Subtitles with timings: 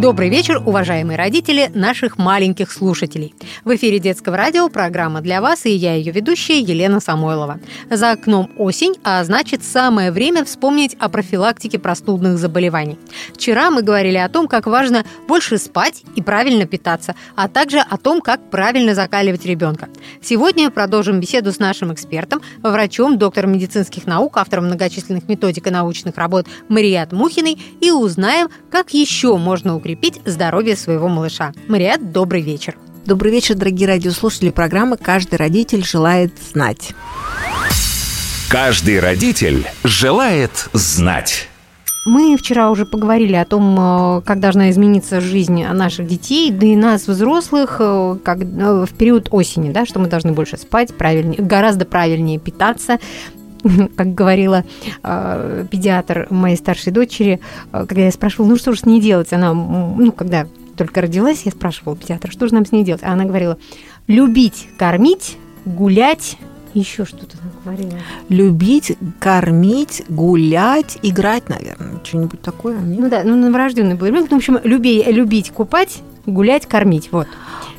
[0.00, 3.34] Добрый вечер, уважаемые родители наших маленьких слушателей.
[3.66, 7.60] В эфире детского радио программа для вас и я ее ведущая Елена Самойлова.
[7.90, 12.98] За окном осень, а значит самое время вспомнить о профилактике простудных заболеваний.
[13.34, 17.98] Вчера мы говорили о том, как важно больше спать и правильно питаться, а также о
[17.98, 19.90] том, как правильно закаливать ребенка.
[20.22, 26.16] Сегодня продолжим беседу с нашим экспертом, врачом, доктором медицинских наук, автором многочисленных методик и научных
[26.16, 31.52] работ Марият Мухиной и узнаем, как еще можно укрепить укрепить здоровье своего малыша.
[31.66, 32.76] Мариат, добрый вечер.
[33.06, 36.92] Добрый вечер, дорогие радиослушатели программы «Каждый родитель желает знать».
[38.48, 41.48] Каждый родитель желает знать.
[42.06, 46.74] Мы вчера уже поговорили о том, э, как должна измениться жизнь наших детей, да и
[46.74, 51.42] нас, взрослых, э, как, э, в период осени, да, что мы должны больше спать, правильнее,
[51.42, 52.98] гораздо правильнее питаться,
[53.96, 54.64] как говорила
[55.02, 57.40] э, педиатр моей старшей дочери,
[57.72, 61.42] э, когда я спрашивала, ну что же с ней делать, она, ну, когда только родилась,
[61.44, 63.58] я спрашивала педиатра, что же нам с ней делать, а она говорила,
[64.06, 66.38] любить, кормить, гулять,
[66.74, 67.98] еще что-то говорила.
[68.28, 72.78] Любить, кормить, гулять, играть, наверное, что-нибудь такое.
[72.78, 73.00] Нет?
[73.00, 74.30] Ну да, ну новорожденный был ребенок.
[74.30, 77.10] Ну, в общем, люби, любить, купать, гулять, кормить.
[77.10, 77.26] Вот.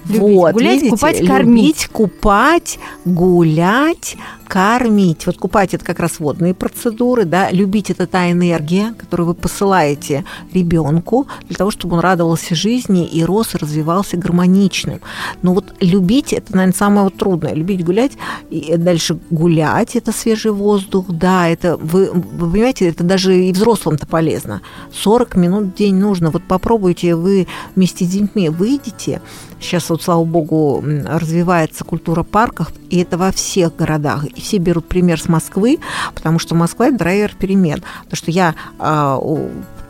[0.07, 1.63] Любить, вот, гулять, видите, купать, кормить.
[1.63, 4.17] Любить, купать, гулять,
[4.51, 5.25] кормить.
[5.27, 10.25] Вот купать это как раз водные процедуры, да, любить это та энергия, которую вы посылаете
[10.53, 14.99] ребенку для того, чтобы он радовался жизни и рос, и развивался гармоничным.
[15.41, 17.53] Но вот любить это, наверное, самое вот трудное.
[17.53, 18.13] Любить гулять
[18.49, 24.05] и дальше гулять это свежий воздух, да, это вы, вы понимаете, это даже и взрослым-то
[24.05, 24.61] полезно.
[24.91, 26.29] 40 минут в день нужно.
[26.29, 29.21] Вот попробуйте вы вместе с детьми выйдете.
[29.61, 34.25] Сейчас вот, слава богу, развивается культура парков, и это во всех городах.
[34.25, 35.79] И все берут пример с Москвы,
[36.15, 37.83] потому что Москва– это драйвер перемен.
[38.03, 39.17] Потому что я а,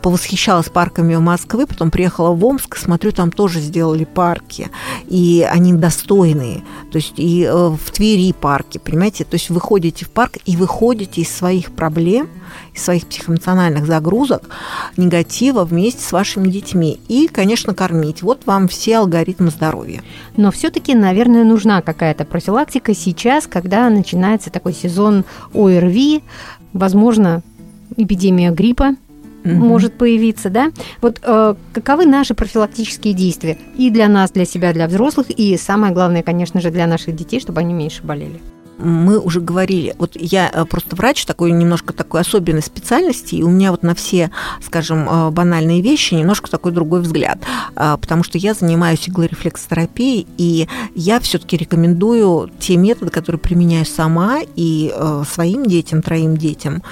[0.02, 4.68] повосхищалась парками Москвы, потом приехала в Омск, смотрю, там тоже сделали парки,
[5.06, 6.62] и они достойные.
[6.90, 9.24] То есть и э, в Твери парки, понимаете?
[9.24, 12.28] То есть вы ходите в парк и выходите из своих проблем,
[12.74, 14.42] из своих психоэмоциональных загрузок,
[14.96, 17.00] негатива вместе с вашими детьми.
[17.08, 18.22] И, конечно, кормить.
[18.22, 20.02] Вот вам все алгоритмы здоровья.
[20.36, 25.24] Но все-таки, наверное, нужна какая-то профилактика сейчас, когда начинается такой сезон
[25.54, 26.22] ОРВИ,
[26.72, 27.42] возможно,
[27.96, 28.96] эпидемия гриппа,
[29.44, 29.54] угу.
[29.54, 30.72] может появиться, да?
[31.00, 35.92] Вот э, каковы наши профилактические действия и для нас, для себя, для взрослых, и самое
[35.92, 38.40] главное, конечно же, для наших детей, чтобы они меньше болели?
[38.82, 43.48] мы уже говорили, вот я э, просто врач такой немножко такой особенной специальности, и у
[43.48, 44.30] меня вот на все,
[44.62, 47.38] скажем, э, банальные вещи немножко такой другой взгляд,
[47.74, 54.40] а, потому что я занимаюсь иглорефлексотерапией, и я все-таки рекомендую те методы, которые применяю сама
[54.56, 56.82] и э, своим детям, троим детям,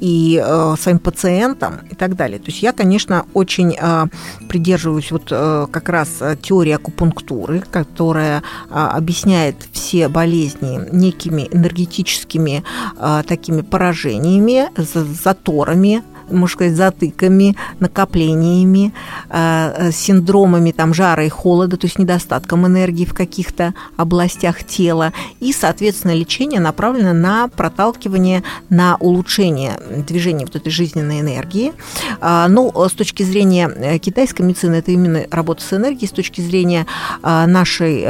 [0.00, 2.38] и э, своим пациентам и так далее.
[2.38, 4.06] То есть я, конечно, очень э,
[4.48, 6.08] придерживаюсь вот э, как раз
[6.42, 12.62] теории акупунктуры, которая э, объясняет все болезни некими энергетическими
[12.98, 18.92] э, такими поражениями, заторами, можно сказать, затыками, накоплениями,
[19.28, 25.12] э, э, синдромами там, жара и холода, то есть недостатком энергии в каких-то областях тела.
[25.40, 31.72] И, соответственно, лечение направлено на проталкивание, на улучшение движения вот этой жизненной энергии.
[32.20, 36.12] А, Но ну, с точки зрения э, китайской медицины, это именно работа с энергией, с
[36.12, 36.86] точки зрения
[37.22, 38.06] нашей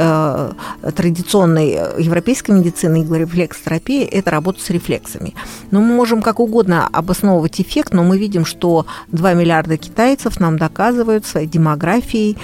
[0.95, 5.33] традиционной европейской медицины, иглорефлексотерапии, это работа с рефлексами.
[5.71, 10.57] Но мы можем как угодно обосновывать эффект, но мы видим, что 2 миллиарда китайцев нам
[10.57, 12.37] доказывают своей демографией,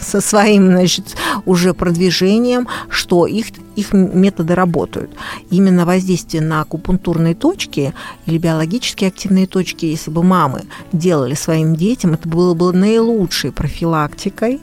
[0.00, 1.16] со своим значит,
[1.46, 5.10] уже продвижением, что их, их методы работают.
[5.50, 7.94] Именно воздействие на акупунктурные точки
[8.26, 14.60] или биологически активные точки, если бы мамы делали своим детям, это было бы наилучшей профилактикой.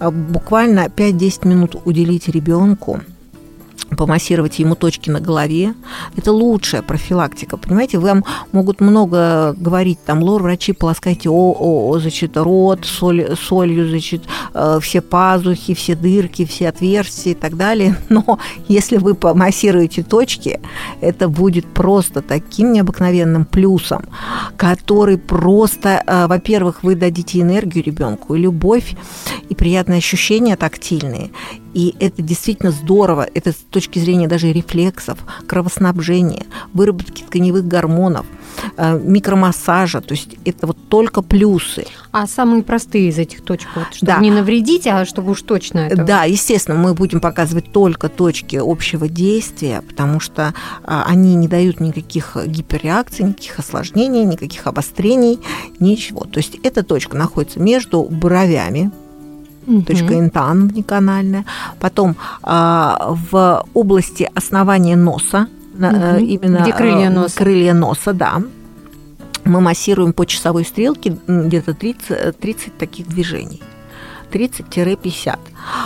[0.00, 3.00] Буквально 5-10 минут уделить ребенку–
[3.96, 5.74] помассировать ему точки на голове.
[6.16, 7.56] Это лучшая профилактика.
[7.56, 13.36] Понимаете, вам могут много говорить, там, лор, врачи, полоскайте о, о, о значит, рот соль,
[13.36, 14.22] солью, значит,
[14.54, 17.96] э, все пазухи, все дырки, все отверстия и так далее.
[18.08, 18.38] Но
[18.68, 20.60] если вы помассируете точки,
[21.00, 24.04] это будет просто таким необыкновенным плюсом,
[24.56, 28.94] который просто, э, во-первых, вы дадите энергию ребенку, и любовь,
[29.48, 31.30] и приятные ощущения тактильные,
[31.74, 33.26] И это действительно здорово.
[33.34, 38.26] Это с точки зрения даже рефлексов, кровоснабжения, выработки тканевых гормонов,
[38.76, 40.00] э, микромассажа.
[40.00, 41.86] То есть это вот только плюсы.
[42.10, 44.18] А самые простые из этих точек, вот, чтобы да.
[44.18, 46.04] не навредить, а чтобы уж точно это...
[46.04, 50.52] Да, естественно, мы будем показывать только точки общего действия, потому что
[50.84, 55.40] а, они не дают никаких гиперреакций, никаких осложнений, никаких обострений,
[55.78, 56.24] ничего.
[56.24, 58.90] То есть эта точка находится между бровями,
[59.66, 59.82] угу.
[59.82, 61.44] точка интан неканальная,
[61.80, 66.16] потом а, в области основания носа, угу.
[66.18, 67.36] именно где крылья носа.
[67.36, 68.42] крылья носа, да,
[69.44, 73.60] мы массируем по часовой стрелке где-то 30, 30 таких движений.
[74.30, 75.38] 30-50.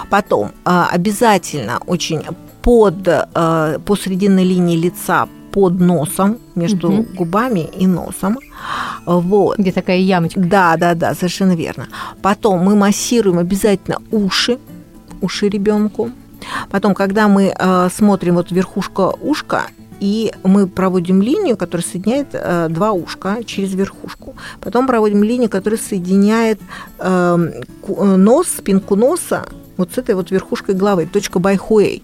[0.08, 2.22] Потом а, обязательно очень
[2.62, 7.06] под, по срединной линии лица под носом, между угу.
[7.14, 8.38] губами и носом.
[9.06, 9.58] Вот.
[9.58, 10.40] Где такая ямочка.
[10.40, 11.86] Да, да, да, совершенно верно.
[12.22, 14.58] Потом мы массируем обязательно уши,
[15.22, 16.10] уши ребенку.
[16.70, 19.62] Потом, когда мы э, смотрим вот верхушка ушка,
[20.00, 24.34] и мы проводим линию, которая соединяет э, два ушка через верхушку.
[24.60, 26.60] Потом проводим линию, которая соединяет
[26.98, 27.52] э,
[27.88, 32.02] нос, спинку носа вот с этой вот верхушкой головы, точка Байхуэй.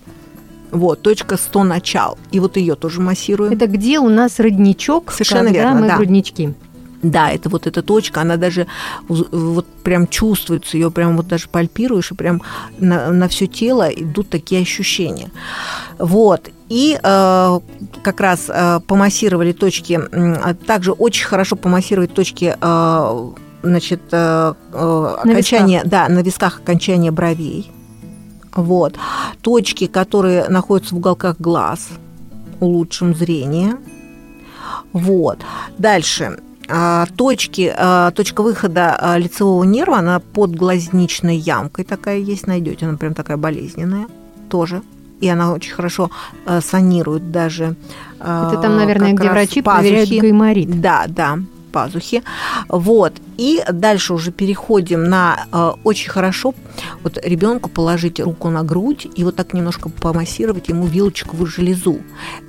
[0.71, 2.19] Вот, точка 100 начал.
[2.31, 3.53] И вот ее тоже массируем.
[3.53, 5.97] Это где у нас родничок, Совершенно когда верно, мы да.
[5.97, 6.55] груднички.
[7.03, 8.67] Да, это вот эта точка, она даже
[9.09, 12.43] вот прям чувствуется, ее прям вот даже пальпируешь, и прям
[12.79, 15.31] на, на все тело идут такие ощущения.
[15.99, 16.51] Вот.
[16.69, 17.61] И э,
[18.03, 23.31] как раз э, помассировали точки, э, также очень хорошо помассировать точки э,
[23.63, 27.71] значит, э, э окончания, да, на висках окончания бровей
[28.55, 28.97] вот.
[29.41, 31.89] Точки, которые находятся в уголках глаз,
[32.61, 33.77] улучшим зрение.
[34.93, 35.39] Вот.
[35.79, 36.39] Дальше.
[36.69, 42.87] А, точки, а, точка выхода а, лицевого нерва, она под глазничной ямкой такая есть, найдете,
[42.87, 44.07] она прям такая болезненная
[44.49, 44.83] тоже.
[45.21, 46.11] И она очень хорошо
[46.61, 47.77] санирует даже.
[48.19, 50.81] Это там, наверное, где врачи проверяют гайморит.
[50.81, 51.39] Да, да
[51.73, 52.23] пазухи.
[52.69, 53.15] Вот.
[53.39, 56.55] И дальше уже переходим на э, очень хорошо
[57.03, 62.01] вот ребенку положить руку на грудь и вот так немножко помассировать ему вилочковую железу.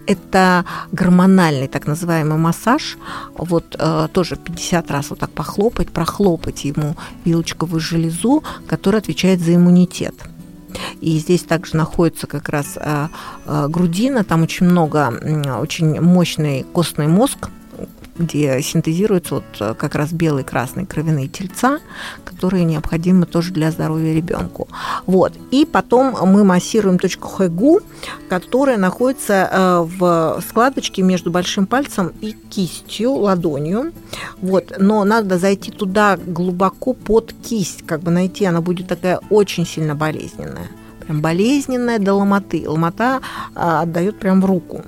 [0.05, 2.97] Это гормональный так называемый массаж.
[3.35, 6.95] Вот э, тоже 50 раз вот так похлопать, прохлопать ему
[7.25, 10.15] вилочковую железу, которая отвечает за иммунитет.
[11.01, 13.07] И здесь также находится как раз э,
[13.45, 15.13] э, грудина, там очень много,
[15.61, 17.49] очень мощный костный мозг,
[18.17, 21.79] где синтезируются вот э, как раз белые, красные кровяные тельца,
[22.23, 24.67] которые необходимы тоже для здоровья ребенку.
[25.05, 25.33] Вот.
[25.51, 27.81] И потом мы массируем точку Хэгу,
[28.29, 33.91] которая находится э, в складочке между большим пальцем и кистью, ладонью.
[34.41, 34.73] Вот.
[34.77, 39.95] Но надо зайти туда глубоко под кисть, как бы найти, она будет такая очень сильно
[39.95, 40.69] болезненная.
[40.99, 42.63] Прям болезненная до ломоты.
[42.67, 43.21] Ломота
[43.55, 44.83] а, отдает прям в руку.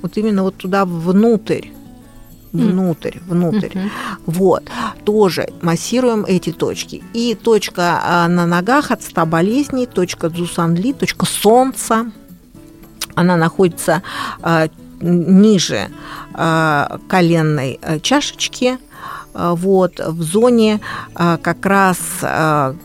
[0.00, 1.68] Вот именно вот туда внутрь
[2.52, 3.68] внутрь, внутрь.
[3.68, 3.90] Uh-huh.
[4.26, 4.64] Вот,
[5.04, 7.02] тоже массируем эти точки.
[7.14, 12.12] И точка а, на ногах от ста болезней, точка Дзусанли, точка солнца,
[13.14, 14.02] она находится
[14.42, 14.68] а,
[15.00, 15.88] ниже
[16.34, 18.78] а, коленной а, чашечки,
[19.34, 20.80] вот, в зоне
[21.14, 21.98] как раз,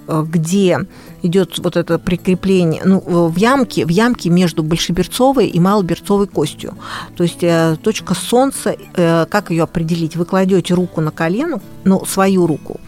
[0.07, 0.79] где
[1.23, 6.75] идет вот это прикрепление, ну, в ямке, в ямке между большеберцовой и малоберцовой костью.
[7.15, 10.15] То есть э, точка солнца, э, как ее определить?
[10.15, 12.79] Вы кладете руку на колено, ну, свою руку,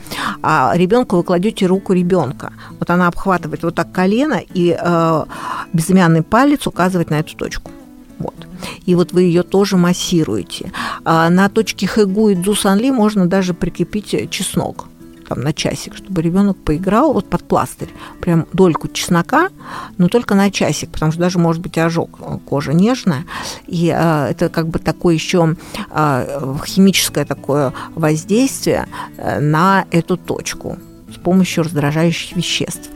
[0.42, 2.54] а ребенку вы кладете руку ребенка.
[2.80, 5.26] Вот она обхватывает вот так колено, и э,
[5.74, 7.72] безымянный палец указывает на эту точку.
[8.20, 8.36] Вот.
[8.86, 10.74] И вот вы ее тоже массируете.
[11.06, 14.88] А на точке Хэгу и Дзусанли можно даже прикрепить чеснок
[15.30, 19.50] там, на часик, чтобы ребенок поиграл вот под пластырь, прям дольку чеснока,
[19.98, 23.26] но только на часик, потому что даже может быть ожог, кожа нежная,
[23.68, 25.56] и а, это как бы такое еще
[25.92, 30.78] а, химическое такое воздействие э, на эту точку
[31.14, 32.90] с помощью раздражающих веществ.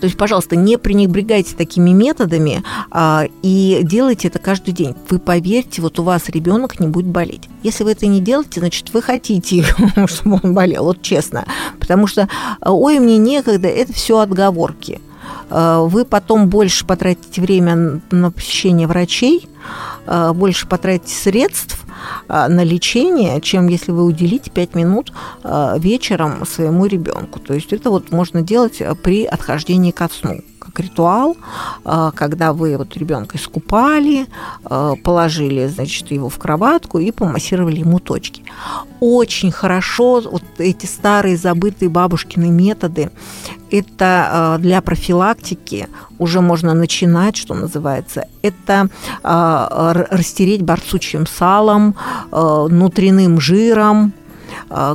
[0.00, 4.94] То есть, пожалуйста, не пренебрегайте такими методами а, и делайте это каждый день.
[5.10, 7.48] Вы поверьте, вот у вас ребенок не будет болеть.
[7.62, 9.62] Если вы это не делаете, значит, вы хотите,
[10.06, 11.44] чтобы он болел, вот честно.
[11.78, 12.28] Потому что,
[12.62, 15.00] ой, мне некогда, это все отговорки.
[15.50, 19.48] А, вы потом больше потратите время на посещение врачей,
[20.06, 21.79] а, больше потратите средств,
[22.28, 27.40] на лечение, чем если вы уделите 5 минут а, вечером своему ребенку.
[27.40, 30.40] То есть это вот можно делать при отхождении ко сну.
[30.70, 31.36] Как ритуал,
[31.84, 34.26] э, когда вы вот ребенка искупали,
[34.64, 38.42] э, положили, значит, его в кроватку и помассировали ему точки.
[39.00, 43.10] Очень хорошо вот эти старые забытые бабушкины методы.
[43.70, 48.26] Это для профилактики уже можно начинать, что называется.
[48.42, 48.88] Это
[49.22, 51.94] растереть борцучим салом,
[52.32, 54.12] внутренним жиром,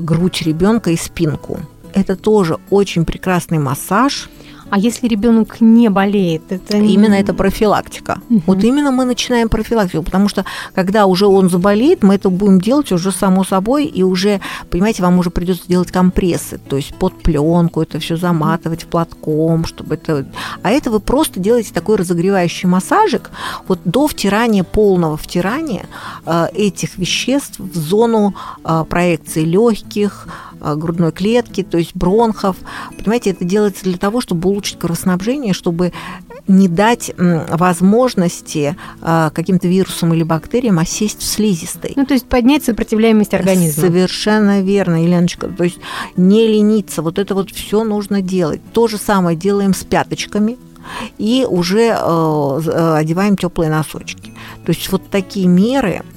[0.01, 1.59] грудь ребенка и спинку.
[1.93, 4.29] Это тоже очень прекрасный массаж–
[4.69, 8.19] а если ребенок не болеет, это именно это профилактика.
[8.29, 8.43] Угу.
[8.47, 12.91] Вот именно мы начинаем профилактику, потому что когда уже он заболеет, мы это будем делать
[12.91, 17.81] уже само собой, и уже, понимаете, вам уже придется делать компрессы, то есть под пленку
[17.81, 20.25] это все заматывать платком, чтобы это.
[20.63, 23.31] А это вы просто делаете такой разогревающий массажик
[23.67, 25.85] вот до втирания полного втирания
[26.25, 30.27] э, этих веществ в зону э, проекции легких,
[30.75, 32.57] грудной клетки, то есть бронхов.
[32.97, 35.93] Понимаете, это делается для того, чтобы улучшить кровоснабжение, чтобы
[36.47, 41.93] не дать возможности а, каким-то вирусам или бактериям осесть в слизистой.
[41.95, 43.83] Ну, то есть поднять сопротивляемость организма.
[43.83, 45.47] Совершенно верно, Еленочка.
[45.47, 45.79] То есть
[46.15, 48.61] не лениться, вот это вот все нужно делать.
[48.73, 50.57] То же самое делаем с пяточками
[51.17, 54.33] и уже э, э, одеваем теплые носочки.
[54.65, 56.03] То есть вот такие меры–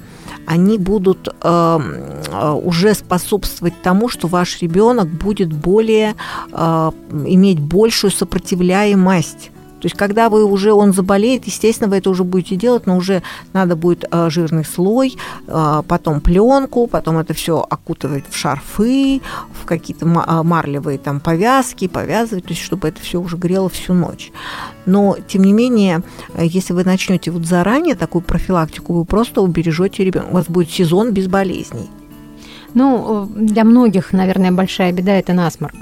[0.49, 6.15] они будут э, э, уже способствовать тому, что ваш ребенок будет более
[6.51, 6.91] э,
[7.27, 12.55] иметь большую сопротивляемость то есть, когда вы уже он заболеет, естественно, вы это уже будете
[12.55, 15.15] делать, но уже надо будет э, жирный слой,
[15.47, 19.21] э, потом пленку, потом это все окутывать в шарфы,
[19.53, 23.93] в какие-то э, марлевые там повязки, повязывать, то есть, чтобы это все уже грело всю
[23.93, 24.31] ночь.
[24.85, 26.01] Но, тем не менее,
[26.37, 30.29] если вы начнете вот заранее такую профилактику, вы просто убережете ребенка.
[30.31, 31.89] У вас будет сезон без болезней.
[32.73, 35.75] Ну, для многих, наверное, большая беда– это насморк.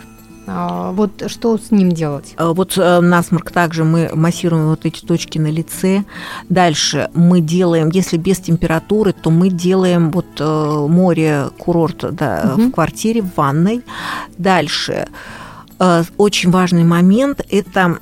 [0.48, 2.34] А, вот что с ним делать?
[2.38, 6.06] А, вот э, насморк также мы массируем вот эти точки на лице.
[6.50, 12.64] Дальше мы делаем, если без температуры, то мы делаем вот э, море, курорт да, угу.
[12.64, 13.84] в квартире, в ванной.
[14.38, 15.10] Дальше
[15.80, 17.98] э, очень важный момент– это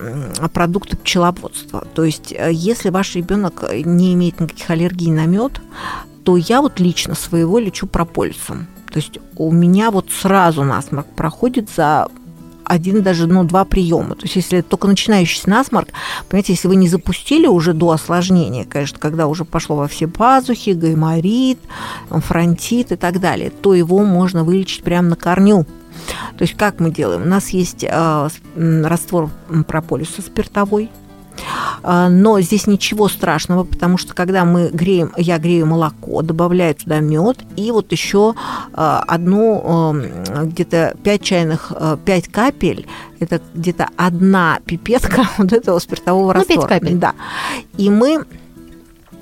[0.54, 1.86] продукты пчеловодства.
[1.96, 5.62] То есть, если ваш ребенок не имеет никаких аллергий на мед,
[6.24, 8.68] то я вот лично своего лечу прополисом.
[8.92, 12.08] То есть у меня вот сразу насморк проходит за
[12.66, 14.16] один даже, ну, два приема.
[14.16, 15.90] То есть, если только начинающийся насморк,
[16.30, 20.72] понимаете, если вы не запустили уже до осложнения, конечно, когда уже пошло во все пазухи,
[20.72, 21.60] гайморит,
[22.10, 25.66] фронтит и так далее, то его можно вылечить прямо на корню.
[26.38, 27.22] То есть, как мы делаем?
[27.24, 29.30] У нас есть э, раствор
[29.68, 30.90] прополиса спиртовой,
[31.84, 37.38] но здесь ничего страшного, потому что когда мы греем, я грею молоко, добавляю туда мед
[37.56, 38.34] и вот еще
[38.74, 39.96] а, одну
[40.44, 41.72] где-то 5 чайных,
[42.04, 42.88] 5 капель,
[43.20, 46.68] это где-то одна пипетка вот этого спиртового ну, раствора.
[46.68, 46.96] 5 капель.
[46.98, 47.14] Да.
[47.78, 48.26] И мы,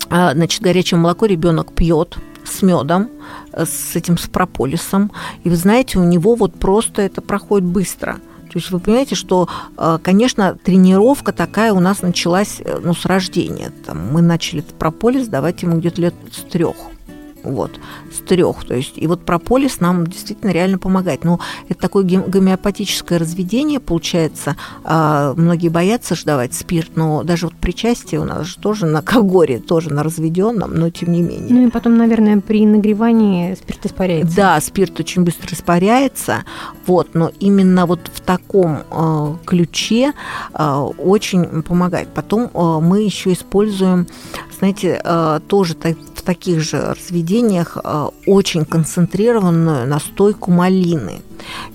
[0.08, 3.10] а, значит, горячее молоко ребенок пьет с медом,
[3.52, 5.12] с этим с прополисом,
[5.44, 8.18] и вы знаете, у него вот просто это проходит быстро–
[8.54, 13.04] то есть вы понимаете, что, э, конечно, тренировка такая у нас началась э, ну, с
[13.04, 13.72] рождения.
[13.84, 16.76] Там, мы начали прополис давать ему где-то лет с трех
[17.44, 17.72] вот,
[18.12, 18.64] с трех.
[18.64, 21.24] То есть, и вот прополис нам действительно реально помогает.
[21.24, 24.56] Но это такое гомеопатическое разведение, получается.
[24.84, 29.02] А, многие боятся же давать спирт, но даже вот причастие у нас же тоже на
[29.02, 31.46] когоре, тоже на разведенном, но тем не менее.
[31.50, 34.36] Ну и потом, наверное, при нагревании спирт испаряется.
[34.36, 36.44] Да, спирт очень быстро испаряется,
[36.86, 40.12] вот, но именно вот в таком э, ключе
[40.52, 42.08] э, очень помогает.
[42.08, 44.06] Потом э, мы еще используем,
[44.58, 51.22] знаете, э, тоже так, таких же разведениях э, очень концентрированную настойку малины.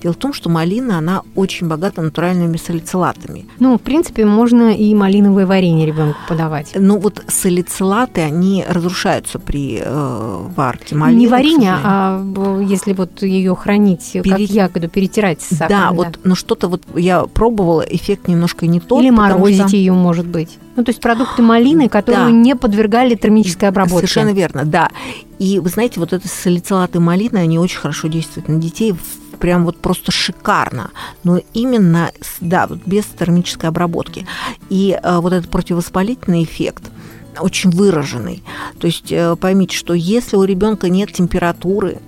[0.01, 3.47] Дело в том, что малина, она очень богата натуральными салицилатами.
[3.59, 6.71] Ну, в принципе, можно и малиновое варенье ребенку подавать.
[6.75, 11.19] Ну, вот салицилаты, они разрушаются при э, варке малины.
[11.19, 12.23] Не варенье, а
[12.61, 14.29] если вот ее хранить Пере...
[14.29, 15.69] как ягоду, перетирать с сахаром.
[15.69, 19.01] Да, да, вот, но что-то вот я пробовала, эффект немножко не тот.
[19.01, 19.75] Или морозить что...
[19.75, 20.57] ее, может быть.
[20.75, 22.31] Ну, то есть продукты малины, которые да.
[22.31, 24.07] не подвергали термической обработке.
[24.07, 24.89] Совершенно верно, да.
[25.37, 28.95] И вы знаете, вот это салицилаты малины, они очень хорошо действуют на детей,
[29.39, 30.91] прям вот просто шикарно.
[31.23, 34.25] Но именно, да, вот без термической обработки.
[34.69, 36.83] И э, вот этот противовоспалительный эффект
[37.39, 38.43] очень выраженный.
[38.79, 41.99] То есть э, поймите, что если у ребенка нет температуры,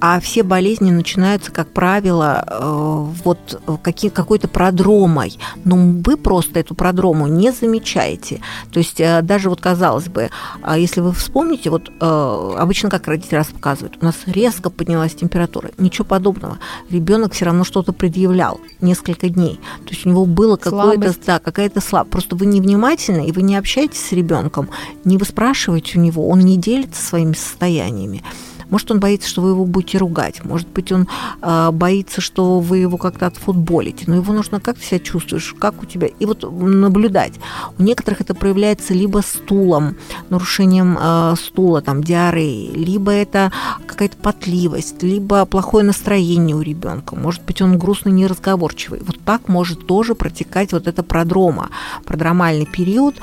[0.00, 5.38] А все болезни начинаются, как правило, э, вот каким, какой-то продромой.
[5.64, 8.40] Но вы просто эту продрому не замечаете.
[8.70, 10.30] То есть э, даже вот казалось бы,
[10.62, 15.14] а если вы вспомните, вот э, обычно как родители раз показывают, у нас резко поднялась
[15.14, 15.70] температура.
[15.78, 16.58] Ничего подобного.
[16.90, 19.60] Ребенок все равно что-то предъявлял несколько дней.
[19.84, 22.12] То есть у него было какое-то, да, какая-то слабость.
[22.12, 24.70] Просто вы невнимательны, и вы не общаетесь с ребенком,
[25.04, 28.22] не вы спрашиваете у него, он не делится своими состояниями.
[28.70, 30.44] Может, он боится, что вы его будете ругать.
[30.44, 31.08] Может быть, он
[31.42, 34.04] э, боится, что вы его как-то отфутболите.
[34.06, 36.08] Но его нужно как ты себя чувствуешь, как у тебя.
[36.08, 37.34] И вот наблюдать.
[37.78, 39.96] У некоторых это проявляется либо стулом,
[40.28, 43.52] нарушением э, стула, там, диареи, либо это
[43.86, 47.16] какая-то потливость, либо плохое настроение у ребенка.
[47.16, 49.00] Может быть, он грустный, неразговорчивый.
[49.04, 51.70] Вот так может тоже протекать вот это продрома,
[52.04, 53.16] продромальный период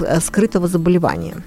[0.00, 1.42] э, скрытого заболевания.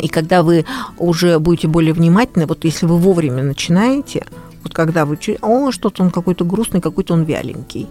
[0.00, 0.64] И когда вы
[0.98, 4.26] уже будете более внимательны, вот если вы вовремя начинаете,
[4.62, 7.86] вот когда вы, о, что-то он какой-то грустный, какой-то он вяленький.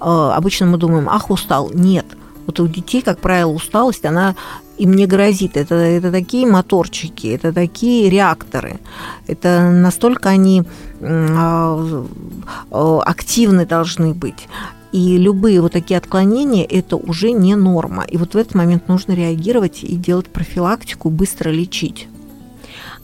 [0.00, 1.70] Э, обычно мы думаем, ах, устал.
[1.74, 2.06] Нет.
[2.46, 4.34] Вот у детей, как правило, усталость, она
[4.78, 5.56] им не грозит.
[5.56, 8.80] Это, это такие моторчики, это такие реакторы.
[9.26, 10.64] Это настолько они
[11.00, 12.06] а,
[12.70, 14.48] активны должны быть.
[14.92, 18.04] И любые вот такие отклонения– это уже не норма.
[18.04, 22.08] И вот в этот момент нужно реагировать и делать профилактику, быстро лечить.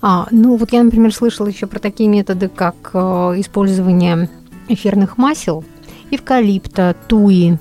[0.02, 2.98] А, ну вот я, например, слышала еще про такие методы, как э,
[3.38, 4.28] использование
[4.68, 5.64] эфирных масел,
[6.10, 7.58] эвкалипта, туи.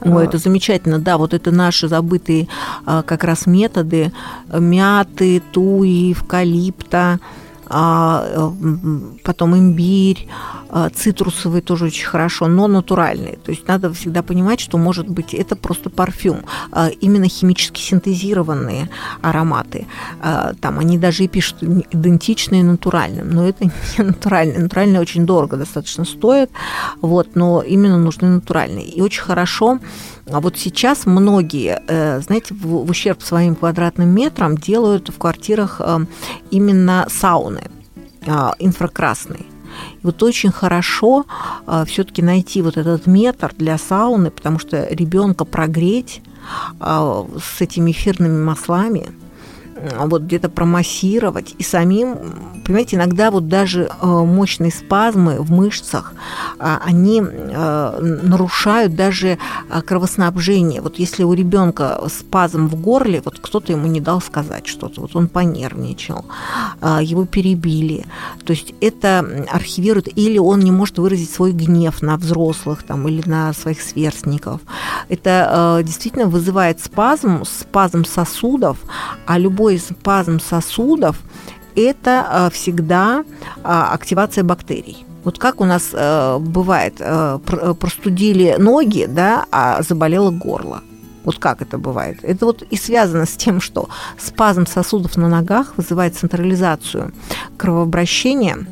[0.00, 2.48] О, это замечательно, да, вот это наши забытые
[2.86, 4.12] а, как раз методы
[4.50, 7.20] мяты, туи, эвкалипта,
[7.72, 8.50] а, э,
[9.22, 10.26] потом имбирь,
[10.68, 13.38] а, цитрусовый тоже очень хорошо, но натуральный.
[13.44, 16.40] То есть надо всегда понимать, что может быть это просто парфюм,
[16.72, 18.90] а, именно химически синтезированные
[19.22, 19.86] ароматы.
[20.60, 23.64] Там они даже и пишут идентичные натуральным, но это
[23.98, 24.58] не натуральные.
[24.58, 26.50] Натуральные очень дорого достаточно стоят,
[27.00, 28.86] вот, но именно нужны натуральные.
[28.86, 29.78] И очень хорошо
[30.32, 35.98] а вот сейчас многие, э, знаете, в ущерб своим квадратным метрам делают в квартирах э,
[36.50, 37.62] именно сауны
[38.26, 39.40] а, инфракрасные.
[39.40, 41.24] И вот очень хорошо
[41.66, 46.22] а, все-таки найти вот этот метр для сауны, потому что ребенка прогреть
[46.80, 49.08] с этими эфирными маслами–
[49.98, 52.16] вот где-то промассировать и самим,
[52.64, 56.12] понимаете, иногда вот даже э, мощные спазмы в мышцах,
[56.58, 60.80] а, они э, нарушают даже э, кровоснабжение.
[60.80, 65.16] Вот если у ребенка спазм в горле, вот кто-то ему не дал сказать что-то, вот
[65.16, 66.24] он понервничал,
[67.00, 68.06] его перебили,
[68.44, 73.28] то есть это архивирует, или он не может выразить свой гнев на взрослых там, или
[73.28, 74.60] на своих сверстников.
[75.08, 78.78] Это действительно вызывает спазм, спазм сосудов,
[79.26, 81.16] а любой любой спазм сосудов–
[81.76, 83.24] это э, всегда
[83.62, 85.04] а, активация бактерий.
[85.24, 87.38] Вот как у нас э, бывает, э,
[87.78, 90.80] простудили ноги, да, а заболело горло.
[91.24, 92.18] Вот как это бывает?
[92.22, 97.12] Это вот и связано с тем, что спазм сосудов на ногах вызывает централизацию
[97.56, 98.66] кровообращения,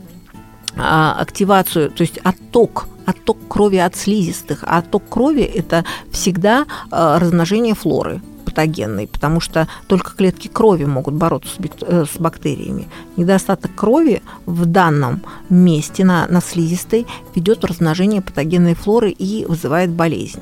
[0.77, 4.65] а, активацию, то есть отток отток крови от слизистых.
[4.67, 8.21] А отток крови– это всегда размножение флоры
[8.59, 12.89] патогенной, потому что только клетки крови могут бороться э, с бактериями.
[13.17, 20.41] Недостаток крови в данном месте на, на слизистой ведет размножение патогенной флоры и вызывает болезнь.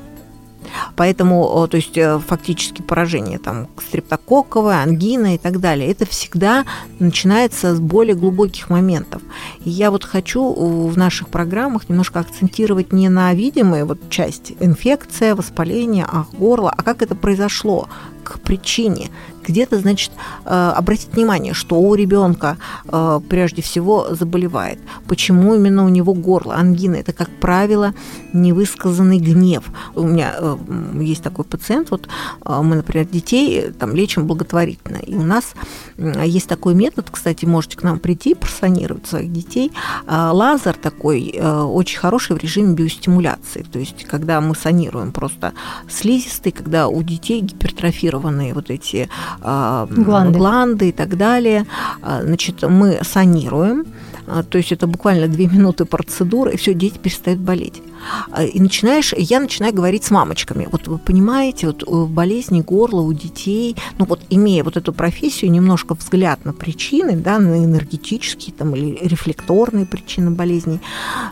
[0.95, 6.65] Поэтому, то есть э, фактически поражение там стрептококковое, ангина и так далее, это всегда
[6.99, 9.21] начинается с более глубоких моментов.
[9.63, 15.35] И я вот хочу в наших программах немножко акцентировать не на видимые вот часть инфекция,
[15.35, 17.87] воспаление, ах, горло, а как это произошло,
[18.27, 19.09] к причине.
[19.47, 20.11] Где-то, значит,
[20.43, 24.77] э, обратить внимание, что у ребенка э, прежде всего заболевает.
[25.07, 26.95] Почему именно у него горло, ангина?
[26.95, 27.93] Это, как правило,
[28.33, 29.63] невысказанный гнев.
[29.95, 30.57] У меня э,
[30.99, 32.09] есть такой пациент, вот
[32.45, 35.53] мы, например, детей там лечим благотворительно, и у нас
[35.97, 39.71] есть такой метод, кстати, можете к нам прийти, просанировать своих детей.
[40.07, 45.53] Лазер такой очень хороший в режиме биостимуляции, то есть когда мы санируем просто
[45.89, 49.09] слизистый, когда у детей гипертрофирован активированные вот эти
[49.41, 50.37] э, гланды.
[50.37, 51.65] гланды и так далее.
[52.01, 53.85] А, значит, мы санируем,
[54.27, 57.81] а, то есть это буквально две минуты процедуры, и все, дети перестают болеть.
[58.31, 60.67] А, и начинаешь, я начинаю говорить с мамочками.
[60.71, 65.51] Вот вы понимаете, вот э, болезни горла у детей, ну вот имея вот эту профессию,
[65.51, 70.79] немножко взгляд на причины, да, на энергетические там, или рефлекторные причины болезней, э,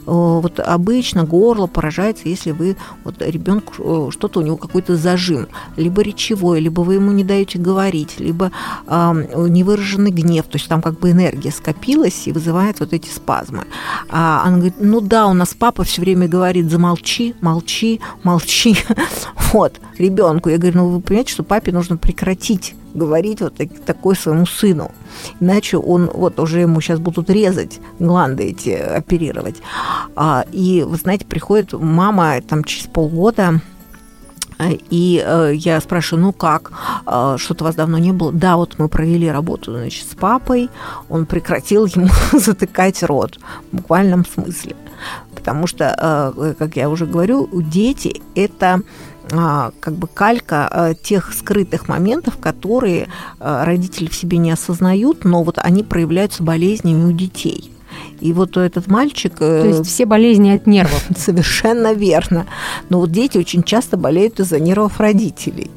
[0.06, 5.48] вот обычно горло поражается, если вы вот ребенку э, что-то у него какой-то зажим,
[5.78, 8.52] либо речевой, либо вы ему не даете говорить, либо
[8.88, 13.66] э, невыраженный гнев, то есть там как бы энергия скопилась и вызывает вот эти спазмы.
[14.10, 18.78] А она говорит, ну да, у нас папа все время говорит, замолчи, молчи, молчи.
[19.54, 20.50] Вот, ребенку.
[20.50, 24.92] Я говорю, ну вы понимаете, что папе нужно прекратить говорить вот так, такой своему сыну.
[25.40, 29.58] Иначе он, вот уже ему сейчас будут резать гланды эти, оперировать.
[30.16, 33.62] А, и, вы знаете, приходит мама там через полгода,
[34.90, 36.72] и э, я спрашиваю, ну как,
[37.06, 38.32] э, что-то у вас давно не было?
[38.32, 40.70] Да, вот мы провели работу, значит, с папой,
[41.10, 43.40] он прекратил ему затыкать рот,
[43.72, 44.76] в буквальном смысле.
[45.36, 48.82] Потому что, э, как я уже говорю, дети– это
[49.28, 53.08] как бы калька э, тех скрытых моментов, которые
[53.40, 57.75] э, родители в себе не осознают, но вот они проявляются болезнями у детей.
[58.20, 59.34] И вот этот мальчик...
[59.40, 61.06] Э, То есть все болезни от нервов.
[61.18, 62.46] Совершенно верно.
[62.90, 65.70] Но вот дети очень часто болеют из-за нервов родителей.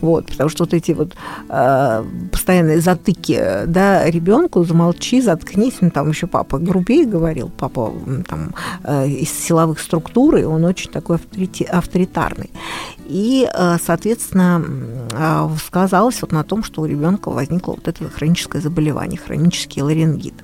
[0.00, 1.14] Вот, потому что вот эти вот
[1.48, 7.92] э, постоянные затыки, да, ребенку замолчи, заткнись, ну, там еще папа грубее говорил, папа
[8.28, 12.50] там э, из силовых структур, и он очень такой авторити- авторитарный.
[13.06, 14.64] И, э, соответственно,
[15.12, 20.34] э, сказалось вот на том, что у ребенка возникло вот это хроническое заболевание, хронический ларингит.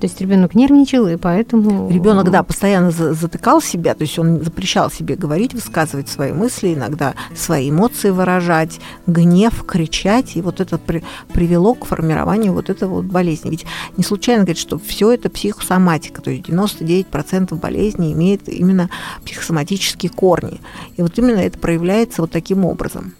[0.00, 1.88] То есть ребенок нервничал, и поэтому...
[1.90, 7.14] Ребенок, да, постоянно затыкал себя, то есть он запрещал себе говорить, высказывать свои мысли, иногда
[7.34, 13.06] свои эмоции выражать, гнев, кричать, и вот это при, привело к формированию вот этой вот
[13.06, 13.48] болезни.
[13.48, 13.64] Ведь
[13.96, 18.90] не случайно говорят, что все это психосоматика, то есть 99% болезней имеет именно
[19.24, 20.60] психосоматические корни.
[20.96, 23.14] И вот именно это проявляется вот таким образом.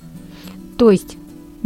[0.77, 1.17] То есть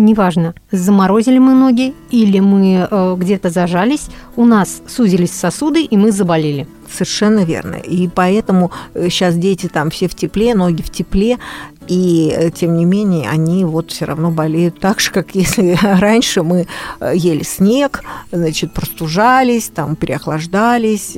[0.01, 6.11] неважно, заморозили мы ноги или мы э, где-то зажались, у нас сузились сосуды, и мы
[6.11, 6.67] заболели.
[6.91, 7.77] Совершенно верно.
[7.77, 11.39] И поэтому сейчас э, дети там все в тепле, ноги в тепле,
[11.87, 16.43] и э, тем не менее они вот все равно болеют так же, как если раньше
[16.43, 16.67] мы
[17.01, 21.17] э, ели снег, значит, простужались, там переохлаждались,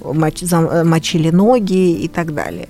[0.00, 2.68] мочили ноги и так далее.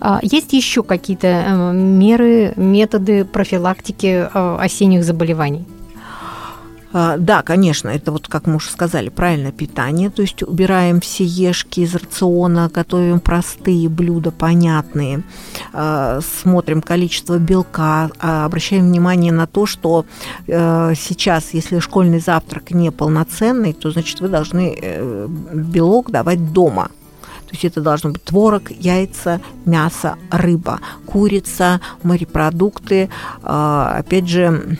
[0.00, 5.66] А есть еще какие-то э, меры, методы профилактики э, осенних заболеваний?
[6.92, 11.24] А, да, конечно, это вот, как мы уже сказали, правильное питание, то есть убираем все
[11.24, 15.22] ешки из рациона, готовим простые блюда, понятные,
[15.72, 20.06] а, смотрим количество белка, обращаем внимание на то, что
[20.46, 26.90] э, сейчас, если школьный завтрак не полноценный, то, значит, вы должны белок давать дома,
[27.48, 33.08] то есть это должно быть творог, яйца, мясо, рыба, курица, морепродукты.
[33.42, 34.78] А, опять же,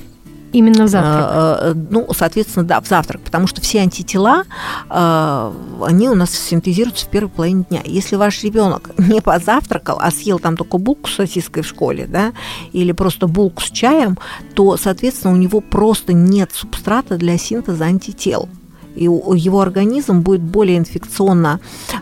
[0.53, 1.15] Именно в завтрак?
[1.15, 4.45] А, а, ну, соответственно, да, в завтрак, потому что все антитела,
[4.89, 7.83] они у нас синтезируются в первой половине дня.
[7.85, 12.33] Если ваш ребенок не позавтракал, а съел там только булку с сосиской в школе, да,
[12.73, 14.17] или просто булку с чаем,
[14.55, 18.49] то, соответственно, у него просто нет субстрата для синтеза антител
[18.99, 21.61] и его организм будет более инфекционно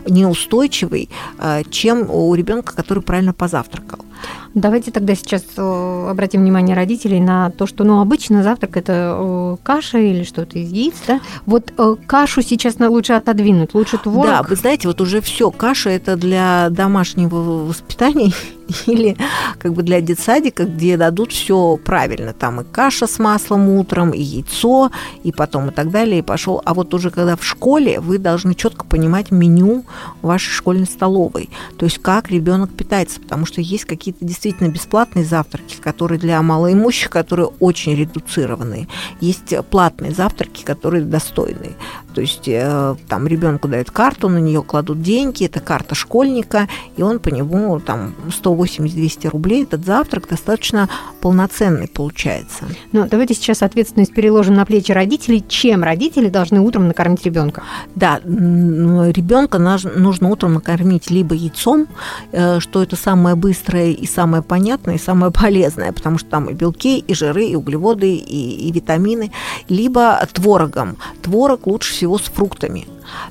[0.09, 4.06] неустойчивый, э, чем у ребенка, который правильно позавтракал.
[4.53, 9.57] Давайте тогда сейчас э, обратим внимание родителей на то, что ну, обычно завтрак это э,
[9.63, 11.19] каша или что-то из яиц, да?
[11.45, 11.71] Вот
[12.05, 14.25] кашу сейчас лучше отодвинуть, лучше творог.
[14.25, 18.31] Да, вы знаете, вот уже все, каша это для домашнего воспитания
[18.85, 19.17] или
[19.59, 22.33] как бы для детсадика, где дадут все правильно.
[22.33, 24.91] Там и каша с маслом утром, и яйцо,
[25.23, 26.61] и потом и так далее, и пошел.
[26.65, 29.85] А вот уже когда в школе, вы должны четко понимать меню
[30.21, 31.49] вашей школьной столовой.
[31.77, 37.09] То есть как ребенок питается, потому что есть какие-то действительно бесплатные завтраки, которые для малоимущих,
[37.09, 38.87] которые очень редуцированные.
[39.19, 41.75] Есть платные завтраки, которые достойные.
[42.17, 47.03] То есть э, там ребенку дают карту, на нее кладут деньги, это карта школьника, и
[47.03, 50.89] он по нему там 180-200 рублей, этот завтрак достаточно
[51.21, 52.65] полноценный получается.
[52.91, 55.45] Ну, давайте сейчас ответственность переложим на плечи родителей.
[55.47, 57.61] Чем родители должны утром накормить ребенка?
[57.93, 61.87] Да, ребенка нужно утром накормить либо яйцом,
[62.31, 66.53] э, что это самое быстрое и самое понятное, и самое полезное, потому что там и
[66.53, 69.31] белки, и жиры, и углеводы, и, и витамины,
[69.69, 70.97] либо творогом.
[71.21, 72.87] Творог лучше всего с фруктами.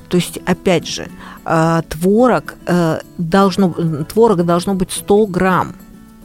[0.09, 1.07] То есть, опять же,
[1.45, 5.75] э, творог э, должно, творога должно быть 100 грамм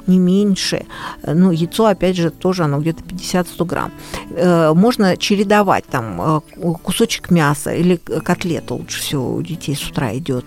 [0.08, 0.86] не меньше.
[1.24, 3.92] Ну, яйцо, опять же, тоже оно где-то 50-100 грамм.
[4.30, 6.42] Э, можно чередовать там
[6.82, 10.44] кусочек мяса или котлета лучше всего у детей с утра идет,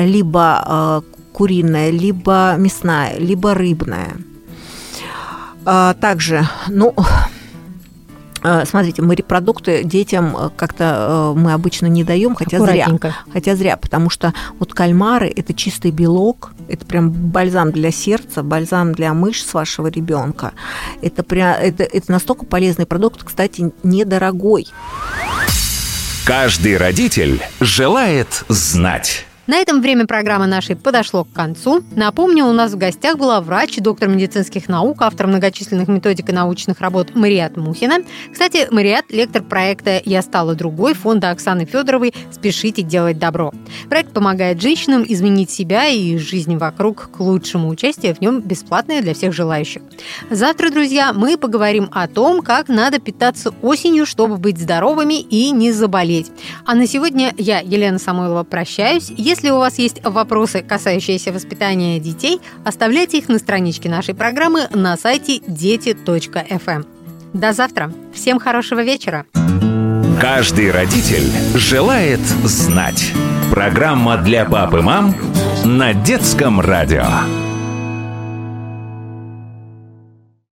[0.00, 1.02] либо
[1.38, 4.16] куриная, либо мясная, либо рыбная.
[5.64, 6.94] Также, ну,
[8.42, 12.88] Э, смотрите, морепродукты детям как-то э, мы обычно не даем, хотя зря.
[13.32, 18.92] Хотя зря, потому что вот кальмары это чистый белок, это прям бальзам для сердца, бальзам
[18.92, 20.52] для мышц вашего ребенка.
[21.02, 24.68] Это, прям, это, это настолько полезный продукт, кстати, недорогой.
[26.24, 29.27] Каждый родитель желает знать.
[29.48, 31.82] На этом время программы нашей подошло к концу.
[31.96, 36.82] Напомню, у нас в гостях была врач, доктор медицинских наук, автор многочисленных методик и научных
[36.82, 38.04] работ Мариат Мухина.
[38.30, 43.50] Кстати, Мариат– лектор проекта «Я стала другой» фонда Оксаны Федоровой «Спешите делать добро».
[43.88, 47.70] Проект помогает женщинам изменить себя и жизнь вокруг к лучшему.
[47.70, 49.80] Участие в нем бесплатное для всех желающих.
[50.28, 55.72] Завтра, друзья, мы поговорим о том, как надо питаться осенью, чтобы быть здоровыми и не
[55.72, 56.30] заболеть.
[56.66, 59.10] А на сегодня я, Елена Самойлова, прощаюсь.
[59.16, 64.66] Если если у вас есть вопросы, касающиеся воспитания детей, оставляйте их на страничке нашей программы
[64.72, 66.68] на сайте дети.фм.
[66.68, 66.86] Эм.
[67.34, 67.92] До завтра.
[68.12, 69.26] Всем хорошего вечера.
[70.20, 73.12] Каждый родитель желает знать.
[73.52, 75.14] Программа для пап и мам
[75.64, 77.06] на детском радио.